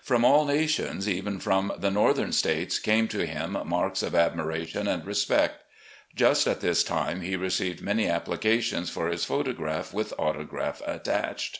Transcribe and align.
From 0.00 0.24
all 0.24 0.46
nations, 0.46 1.06
even 1.06 1.38
from 1.38 1.70
the 1.76 1.90
Northern 1.90 2.32
States, 2.32 2.78
came 2.78 3.08
to 3.08 3.26
him 3.26 3.58
marks 3.66 4.02
of 4.02 4.14
admiration 4.14 4.88
and 4.88 5.04
respect. 5.04 5.64
Just 6.14 6.46
at 6.46 6.62
this 6.62 6.82
time 6.82 7.20
he 7.20 7.36
received 7.36 7.82
many 7.82 8.08
applications 8.08 8.88
for 8.88 9.08
his 9.08 9.26
photograph 9.26 9.92
with 9.92 10.14
autograph 10.18 10.80
attached. 10.86 11.58